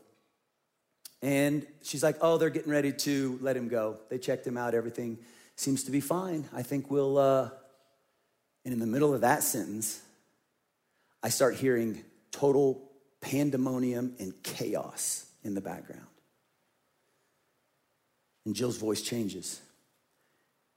[1.24, 3.98] and she's like, oh, they're getting ready to let him go.
[4.10, 5.17] They checked him out, everything
[5.56, 6.48] seems to be fine.
[6.54, 7.50] I think we'll, uh,
[8.65, 10.00] and in the middle of that sentence,
[11.24, 12.86] I start hearing total
[13.22, 16.08] pandemonium and chaos in the background.
[18.46, 19.62] And Jill's voice changes.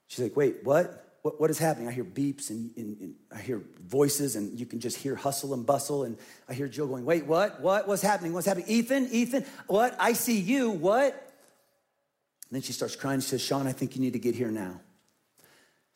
[0.09, 0.99] She's like, wait, what?
[1.23, 1.89] What, what is happening?
[1.89, 5.55] I hear beeps and, and, and, I hear voices, and you can just hear hustle
[5.55, 6.03] and bustle.
[6.03, 7.61] And I hear Jill going, Wait, what?
[7.61, 7.87] What?
[7.87, 8.33] What's happening?
[8.33, 8.67] What's happening?
[8.69, 9.97] Ethan, Ethan, what?
[10.01, 10.71] I see you.
[10.71, 11.13] What?
[11.15, 13.21] And then she starts crying.
[13.21, 14.81] She says, Shawn, I think you need to get here now.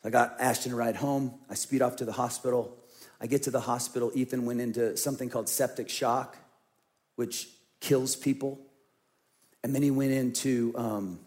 [0.03, 1.33] I got Ashton to ride home.
[1.49, 2.77] I speed off to the hospital.
[3.19, 4.11] I get to the hospital.
[4.13, 6.37] Ethan went into something called septic shock,
[7.15, 7.49] which
[7.79, 8.59] kills people.
[9.63, 11.19] And then he went into, um,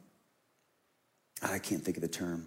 [1.42, 2.46] I can't think of the term,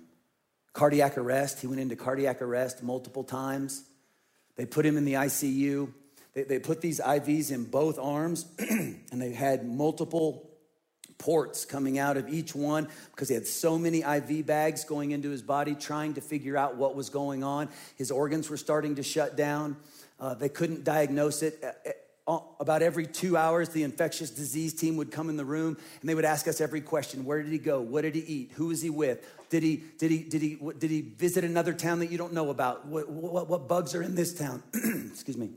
[0.71, 1.59] cardiac arrest.
[1.59, 3.83] He went into cardiac arrest multiple times.
[4.55, 5.91] They put him in the ICU.
[6.33, 10.52] They, they put these IVs in both arms, and they had multiple
[11.23, 15.29] ports coming out of each one because he had so many IV bags going into
[15.29, 17.69] his body, trying to figure out what was going on.
[17.95, 19.77] His organs were starting to shut down.
[20.19, 21.63] Uh, they couldn't diagnose it.
[22.27, 26.09] Uh, about every two hours, the infectious disease team would come in the room and
[26.09, 27.79] they would ask us every question Where did he go?
[27.79, 28.51] What did he eat?
[28.55, 29.25] Who was he with?
[29.49, 32.49] Did he, did he, did he, did he visit another town that you don't know
[32.49, 32.85] about?
[32.85, 34.61] What, what, what bugs are in this town?
[34.73, 35.51] Excuse me.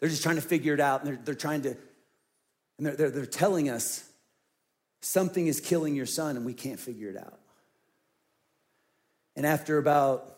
[0.00, 1.76] They're just trying to figure it out and they're, they're trying to,
[2.78, 4.08] and they're, they're, they're telling us
[5.06, 7.38] something is killing your son and we can't figure it out.
[9.36, 10.36] And after about,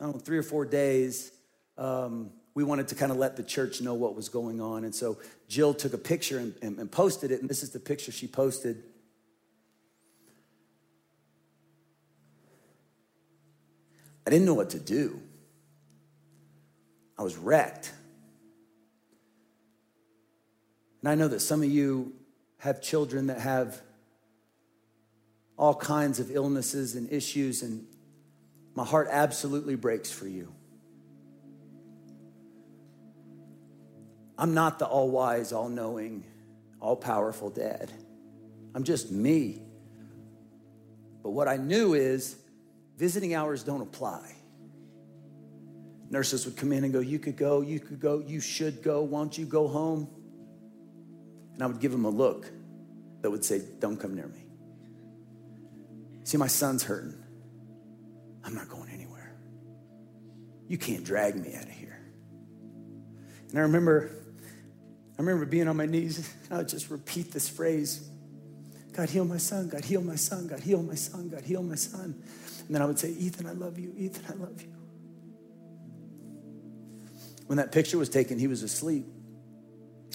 [0.00, 1.30] I don't know, three or four days,
[1.76, 4.84] um, we wanted to kind of let the church know what was going on.
[4.84, 7.40] And so Jill took a picture and, and, and posted it.
[7.40, 8.82] And this is the picture she posted.
[14.26, 15.20] I didn't know what to do.
[17.18, 17.92] I was wrecked.
[21.02, 22.14] And I know that some of you
[22.58, 23.80] have children that have
[25.60, 27.84] all kinds of illnesses and issues, and
[28.74, 30.50] my heart absolutely breaks for you.
[34.38, 36.24] I'm not the all wise, all knowing,
[36.80, 37.92] all powerful dad.
[38.74, 39.60] I'm just me.
[41.22, 42.36] But what I knew is
[42.96, 44.34] visiting hours don't apply.
[46.08, 49.02] Nurses would come in and go, You could go, you could go, you should go,
[49.02, 50.08] won't you go home?
[51.52, 52.50] And I would give them a look
[53.20, 54.39] that would say, Don't come near me.
[56.30, 57.20] See, my son's hurting.
[58.44, 59.34] I'm not going anywhere.
[60.68, 62.00] You can't drag me out of here.
[63.48, 64.12] And I remember,
[65.18, 66.32] I remember being on my knees.
[66.48, 68.08] I would just repeat this phrase
[68.92, 69.70] God, heal my son.
[69.70, 70.46] God, heal my son.
[70.46, 71.30] God, heal my son.
[71.30, 72.22] God, heal my son.
[72.68, 73.92] And then I would say, Ethan, I love you.
[73.96, 74.72] Ethan, I love you.
[77.48, 79.04] When that picture was taken, he was asleep,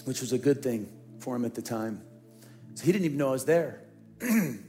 [0.06, 2.00] which was a good thing for him at the time.
[2.72, 3.82] So he didn't even know I was there.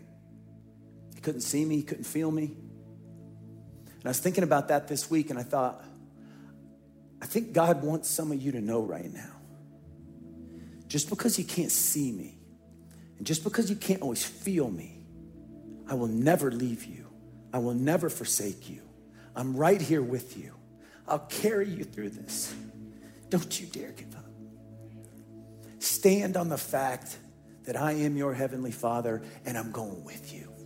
[1.17, 2.43] he couldn't see me, he couldn't feel me.
[2.43, 5.83] And I was thinking about that this week, and I thought,
[7.19, 9.31] I think God wants some of you to know right now.
[10.87, 12.37] Just because you can't see me,
[13.17, 15.01] and just because you can't always feel me,
[15.89, 17.07] I will never leave you.
[17.51, 18.81] I will never forsake you.
[19.35, 20.53] I'm right here with you.
[21.07, 22.53] I'll carry you through this.
[23.29, 24.23] Don't you dare give up.
[25.79, 27.17] Stand on the fact
[27.63, 30.56] that I am your heavenly Father and I'm going with you.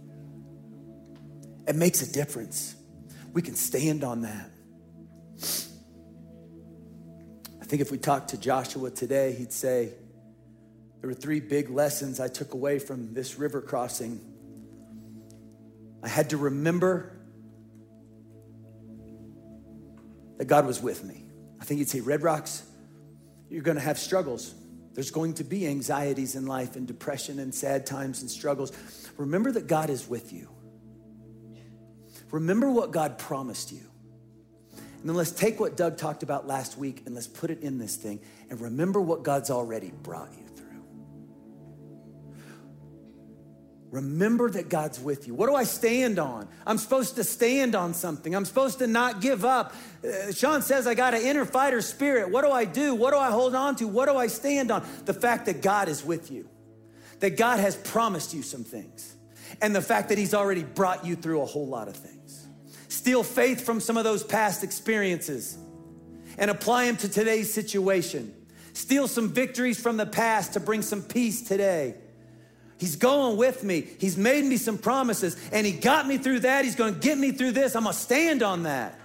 [1.71, 2.75] It makes a difference.
[3.31, 4.49] We can stand on that.
[7.61, 9.93] I think if we talked to Joshua today, he'd say,
[10.99, 14.19] There were three big lessons I took away from this river crossing.
[16.03, 17.17] I had to remember
[20.39, 21.23] that God was with me.
[21.61, 22.63] I think he'd say, Red Rocks,
[23.49, 24.53] you're going to have struggles.
[24.93, 28.73] There's going to be anxieties in life and depression and sad times and struggles.
[29.15, 30.50] Remember that God is with you.
[32.31, 33.81] Remember what God promised you.
[34.73, 37.79] And then let's take what Doug talked about last week and let's put it in
[37.79, 40.45] this thing and remember what God's already brought you.
[40.55, 40.83] Through.
[43.89, 45.33] Remember that God's with you.
[45.33, 46.47] What do I stand on?
[46.67, 48.35] I'm supposed to stand on something.
[48.35, 49.73] I'm supposed to not give up.
[50.03, 52.29] Uh, Shawn says I got an inner fighter spirit.
[52.29, 52.93] What do I do?
[52.93, 53.87] What do I hold on to?
[53.87, 54.87] What do I stand on?
[55.05, 56.47] The fact that God is with you,
[57.21, 59.15] that God has promised you some things,
[59.61, 62.20] and the fact that He's already brought you through a whole lot of things.
[63.01, 65.57] Steal faith from some of those past experiences
[66.37, 68.31] and apply them to today's situation.
[68.73, 71.95] steal some victories from the past to bring some peace today.
[72.77, 73.87] He's going with me.
[73.97, 76.63] He's made me some promises, and He got me through that.
[76.63, 77.75] He's going to get me through this.
[77.75, 78.99] I'm going to stand on that.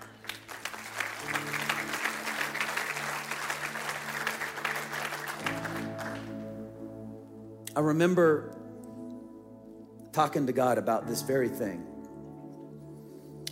[7.74, 8.54] I remember
[10.12, 11.95] talking to God about this very thing.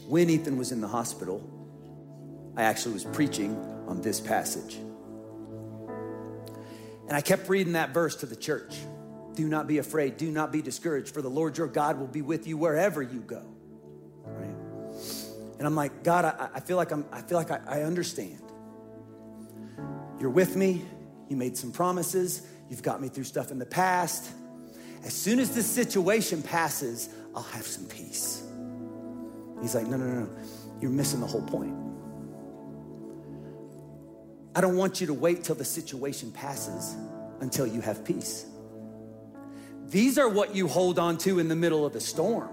[0.07, 1.43] When Ethan was in the hospital,
[2.57, 3.57] I actually was preaching
[3.89, 4.77] on this passage.
[7.07, 8.77] And I kept reading that verse to the church.
[9.35, 12.23] Do not be afraid, do not be discouraged, for the Lord your God will be
[12.23, 13.43] with you wherever you go.
[14.25, 14.55] Right?
[15.59, 18.41] And I'm like, God, I, I feel like I'm I feel like I, I understand.
[20.21, 20.85] You're with me,
[21.29, 24.31] you made some promises, you've got me through stuff in the past.
[25.05, 28.44] As soon as this situation passes, I'll have some peace.
[29.65, 30.29] He's like, no, no, no,
[30.79, 31.75] you're missing the whole point.
[34.55, 36.95] I don't want you to wait till the situation passes
[37.41, 38.45] until you have peace.
[39.87, 42.51] These are what you hold on to in the middle of the storm.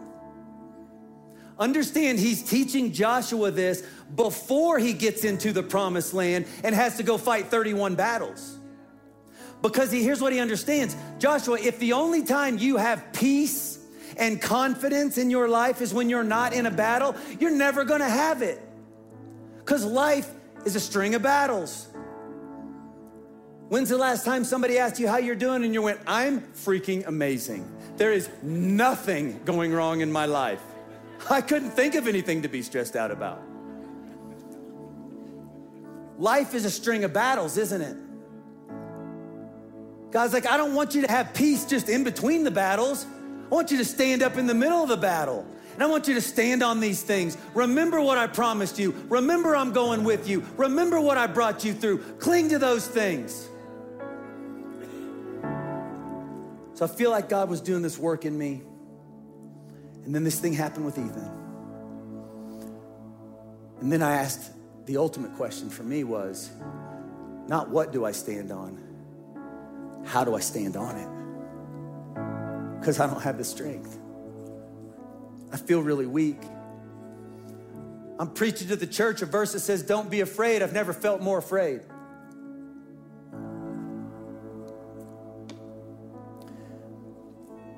[1.60, 7.04] Understand, he's teaching Joshua this before he gets into the promised land and has to
[7.04, 8.58] go fight 31 battles.
[9.62, 13.71] Because he, here's what he understands Joshua, if the only time you have peace
[14.18, 18.10] and confidence in your life is when you're not in a battle, you're never gonna
[18.10, 18.62] have it.
[19.60, 20.30] Because life
[20.66, 21.88] is a string of battles.
[23.70, 27.08] When's the last time somebody asked you how you're doing and you went, I'm freaking
[27.08, 27.72] amazing?
[27.96, 30.62] There is nothing going wrong in my life.
[31.30, 33.42] I couldn't think of anything to be stressed out about.
[36.18, 37.98] Life is a string of battles, isn't it?
[40.12, 43.06] God's like, I don't want you to have peace just in between the battles.
[43.52, 45.46] I want you to stand up in the middle of the battle.
[45.74, 47.38] And I want you to stand on these things.
[47.54, 48.92] Remember what I promised you.
[49.10, 50.46] Remember I'm going with you.
[50.56, 51.98] Remember what I brought you through.
[52.20, 53.50] Cling to those things.
[56.76, 58.62] So I feel like God was doing this work in me.
[60.06, 61.30] And then this thing happened with Ethan.
[63.82, 64.52] And then I asked
[64.86, 66.52] the ultimate question for me was
[67.48, 68.82] not what do I stand on?
[70.06, 71.21] How do I stand on it?
[72.82, 73.96] Because I don't have the strength.
[75.54, 76.42] I feel really weak.
[78.18, 80.64] I'm preaching to the church a verse that says, Don't be afraid.
[80.64, 81.82] I've never felt more afraid.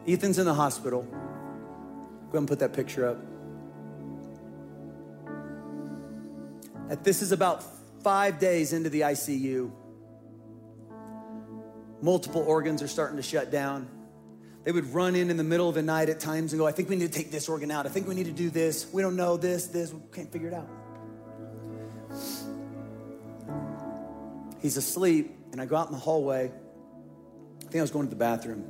[0.08, 1.02] Ethan's in the hospital.
[1.02, 3.18] Go ahead and put that picture up.
[6.90, 7.62] At this is about
[8.04, 9.70] five days into the ICU.
[12.02, 13.90] Multiple organs are starting to shut down.
[14.64, 16.72] They would run in in the middle of the night at times and go, I
[16.72, 17.86] think we need to take this organ out.
[17.86, 18.88] I think we need to do this.
[18.94, 19.92] We don't know this, this.
[19.92, 20.70] We can't figure it out.
[24.62, 26.46] He's asleep, and I go out in the hallway.
[26.46, 28.64] I think I was going to the bathroom.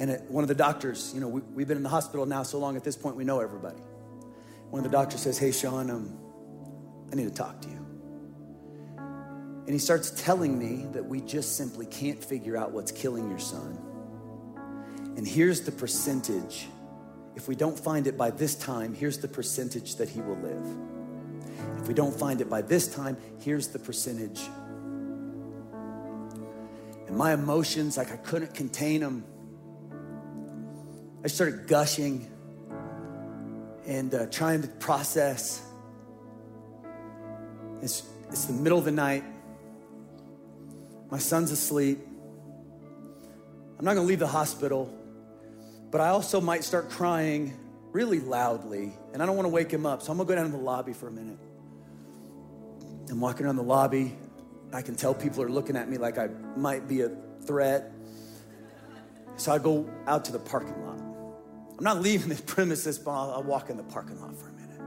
[0.00, 2.42] And it, one of the doctors, you know, we, have been in the hospital now
[2.42, 3.78] so long at this point, we know everybody.
[4.70, 6.18] One of the doctors says, Hey, Shawn, um,
[7.12, 7.86] I need to talk to you.
[8.96, 13.38] And he starts telling me that we just simply can't figure out what's killing your
[13.38, 13.78] son.
[15.16, 16.68] And here's the percentage.
[17.34, 20.66] If we don't find it by this time, here's the percentage that he will live.
[21.78, 24.40] If we don't find it by this time, here's the percentage.
[27.06, 29.24] And my emotions, like I couldn't contain them.
[31.24, 32.28] I started gushing
[33.86, 35.62] and uh, trying to process.
[37.80, 39.24] It's, it's the middle of the night.
[41.10, 41.98] My son's asleep.
[43.78, 44.92] I'm not gonna leave the hospital,
[45.92, 47.56] but I also might start crying
[47.92, 50.56] really loudly, and I don't wanna wake him up, so I'm gonna go down to
[50.56, 51.38] the lobby for a minute.
[53.10, 54.16] I'm walking around the lobby.
[54.72, 57.10] I can tell people are looking at me like I might be a
[57.44, 57.92] threat.
[59.36, 60.98] So I go out to the parking lot.
[61.76, 64.52] I'm not leaving this premises, but I'll, I'll walk in the parking lot for a
[64.52, 64.80] minute.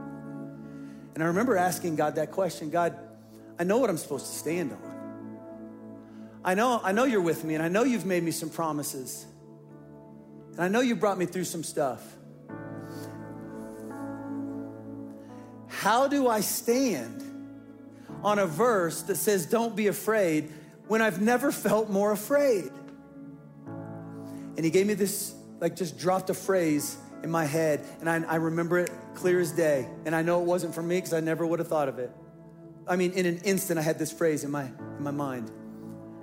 [1.14, 2.98] And I remember asking God that question God,
[3.60, 4.80] I know what I'm supposed to stand on.
[6.44, 9.26] I know, I know you're with me, and I know you've made me some promises.
[10.56, 12.02] And I know you brought me through some stuff.
[15.68, 17.22] How do I stand
[18.22, 20.50] on a verse that says, Don't be afraid,
[20.88, 22.70] when I've never felt more afraid?
[24.56, 28.22] And he gave me this like just dropped a phrase in my head, and I,
[28.22, 29.88] I remember it clear as day.
[30.04, 32.10] And I know it wasn't for me because I never would have thought of it.
[32.88, 35.50] I mean, in an instant, I had this phrase in my in my mind.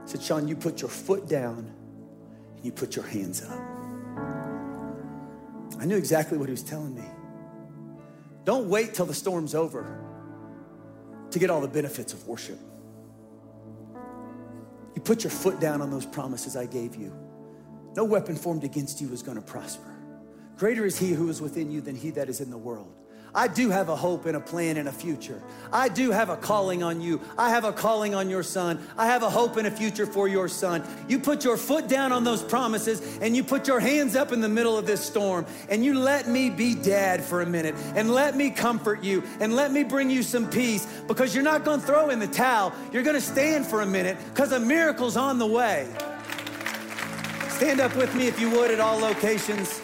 [0.03, 1.71] I said, Shawn, you put your foot down
[2.55, 3.72] and you put your hands up.
[5.79, 7.05] I knew exactly what he was telling me.
[8.45, 9.99] Don't wait till the storm's over
[11.31, 12.59] to get all the benefits of worship.
[14.95, 17.13] You put your foot down on those promises I gave you.
[17.95, 19.89] No weapon formed against you is going to prosper.
[20.57, 22.93] Greater is he who is within you than he that is in the world.
[23.35, 25.41] I do have a hope and a plan and a future.
[25.71, 27.19] I do have a calling on you.
[27.35, 28.79] I have a calling on your son.
[28.95, 30.83] I have a hope and a future for your son.
[31.07, 34.39] You put your foot down on those promises and you put your hands up in
[34.39, 38.11] the middle of this storm and you let me be dad for a minute and
[38.11, 41.79] let me comfort you and let me bring you some peace because you're not going
[41.79, 42.71] to throw in the towel.
[42.91, 45.87] You're going to stand for a minute because a miracle's on the way.
[47.49, 49.81] Stand up with me if you would at all locations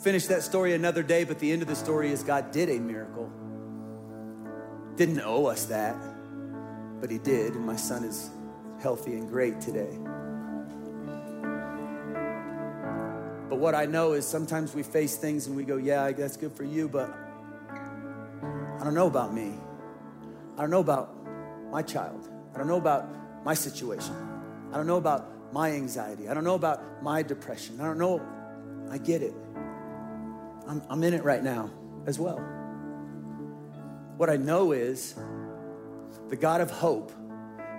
[0.00, 2.78] finish that story another day, but the end of the story is God did a
[2.78, 3.30] miracle.
[4.96, 5.96] Didn't owe us that,
[7.00, 8.30] but He did, and my son is
[8.80, 9.98] healthy and great today.
[13.48, 16.52] But what I know is sometimes we face things and we go, Yeah, that's good
[16.52, 17.08] for you, but
[18.42, 19.54] I don't know about me.
[20.56, 21.14] I don't know about
[21.70, 22.28] my child.
[22.54, 23.08] I don't know about
[23.44, 24.14] my situation.
[24.72, 26.28] I don't know about my anxiety.
[26.28, 27.80] I don't know about my depression.
[27.80, 28.20] I don't know.
[28.90, 29.34] I get it.
[30.68, 31.70] I'm, I'm in it right now
[32.06, 32.38] as well.
[34.18, 35.14] What I know is
[36.28, 37.10] the God of hope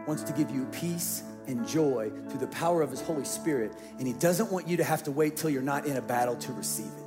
[0.08, 4.08] wants to give you peace and joy through the power of his Holy Spirit, and
[4.08, 6.52] he doesn't want you to have to wait till you're not in a battle to
[6.54, 6.99] receive it.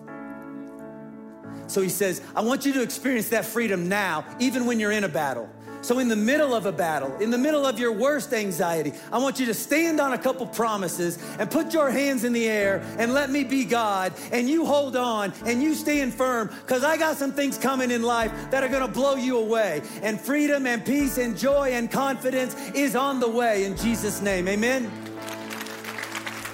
[1.67, 5.05] So he says, I want you to experience that freedom now, even when you're in
[5.05, 5.49] a battle.
[5.83, 9.19] So, in the middle of a battle, in the middle of your worst anxiety, I
[9.19, 12.85] want you to stand on a couple promises and put your hands in the air
[12.99, 14.13] and let me be God.
[14.31, 18.05] And you hold on and you stand firm because I got some things coming in
[18.05, 19.83] life that are going to blow you away.
[20.03, 24.47] And freedom and peace and joy and confidence is on the way in Jesus' name.
[24.47, 24.89] Amen.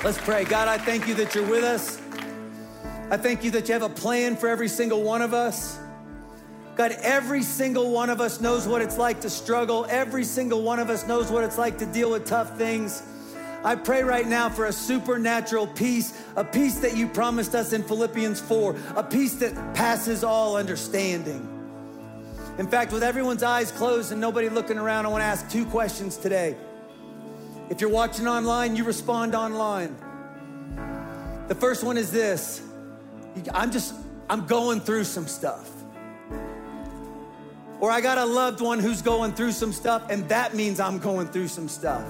[0.02, 0.44] Let's pray.
[0.44, 2.00] God, I thank you that you're with us.
[3.10, 5.78] I thank you that you have a plan for every single one of us.
[6.76, 9.86] God, every single one of us knows what it's like to struggle.
[9.88, 13.02] Every single one of us knows what it's like to deal with tough things.
[13.64, 17.82] I pray right now for a supernatural peace, a peace that you promised us in
[17.82, 21.48] Philippians 4, a peace that passes all understanding.
[22.58, 25.64] In fact, with everyone's eyes closed and nobody looking around, I want to ask two
[25.64, 26.56] questions today.
[27.70, 29.96] If you're watching online, you respond online.
[31.48, 32.67] The first one is this
[33.54, 33.94] I'm just,
[34.28, 35.70] I'm going through some stuff
[37.80, 40.98] or I got a loved one who's going through some stuff, and that means I'm
[40.98, 42.04] going through some stuff.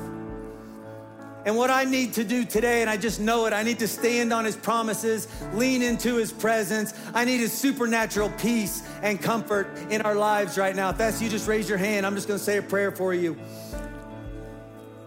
[1.45, 3.89] And what I need to do today, and I just know it, I need to
[3.89, 6.93] stand on his promises, lean into his presence.
[7.15, 10.91] I need his supernatural peace and comfort in our lives right now.
[10.91, 12.05] If that's you, just raise your hand.
[12.05, 13.39] I'm just gonna say a prayer for you.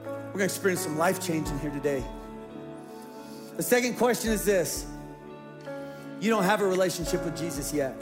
[0.05, 2.03] We're gonna experience some life change in here today.
[3.57, 4.88] The second question is this
[6.22, 7.95] you don't have a relationship with Jesus yet.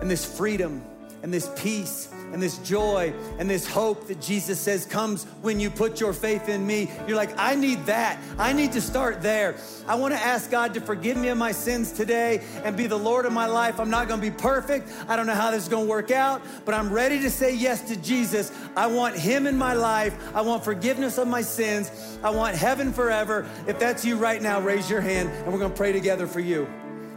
[0.00, 0.84] And this freedom
[1.22, 5.70] and this peace and this joy and this hope that Jesus says comes when you
[5.70, 6.90] put your faith in me.
[7.06, 8.18] You're like, I need that.
[8.38, 9.56] I need to start there.
[9.86, 12.98] I want to ask God to forgive me of my sins today and be the
[12.98, 13.80] Lord of my life.
[13.80, 14.88] I'm not going to be perfect.
[15.08, 17.54] I don't know how this is going to work out, but I'm ready to say
[17.54, 18.52] yes to Jesus.
[18.76, 20.14] I want Him in my life.
[20.34, 21.90] I want forgiveness of my sins.
[22.22, 23.46] I want heaven forever.
[23.66, 26.40] If that's you right now, raise your hand and we're going to pray together for
[26.40, 26.68] you.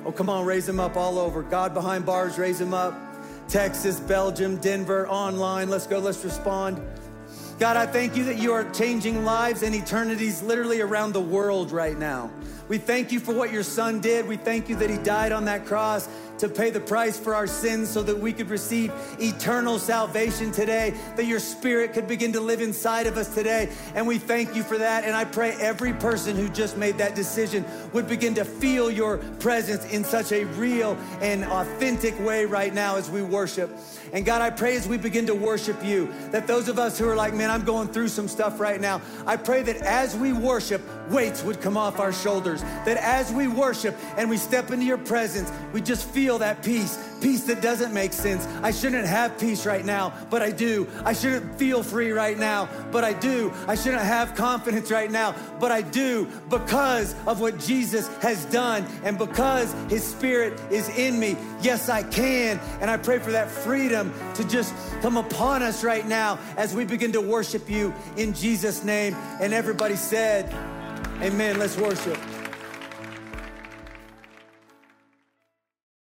[0.05, 1.43] Oh, come on, raise them up all over.
[1.43, 3.10] God behind bars, raise them up.
[3.51, 5.69] Texas, Belgium, Denver, online.
[5.69, 6.81] Let's go, let's respond.
[7.59, 11.73] God, I thank you that you are changing lives and eternities literally around the world
[11.73, 12.31] right now.
[12.69, 14.25] We thank you for what your son did.
[14.25, 16.07] We thank you that he died on that cross
[16.41, 20.93] to pay the price for our sins so that we could receive eternal salvation today,
[21.15, 23.69] that your spirit could begin to live inside of us today.
[23.95, 25.05] And we thank you for that.
[25.05, 27.63] And I pray every person who just made that decision
[27.93, 32.95] would begin to feel your presence in such a real and authentic way right now
[32.95, 33.69] as we worship.
[34.13, 37.07] And God, I pray as we begin to worship you, that those of us who
[37.07, 40.33] are like, man, I'm going through some stuff right now, I pray that as we
[40.33, 42.61] worship, weights would come off our shoulders.
[42.61, 46.97] That as we worship and we step into your presence, we just feel that peace,
[47.21, 48.47] peace that doesn't make sense.
[48.61, 50.87] I shouldn't have peace right now, but I do.
[51.05, 53.53] I shouldn't feel free right now, but I do.
[53.67, 58.85] I shouldn't have confidence right now, but I do because of what Jesus has done
[59.03, 61.37] and because his spirit is in me.
[61.61, 62.59] Yes, I can.
[62.81, 66.85] And I pray for that freedom to just come upon us right now as we
[66.85, 69.15] begin to worship you in Jesus' name.
[69.39, 70.51] And everybody said,
[71.21, 71.59] Amen.
[71.59, 72.17] Let's worship.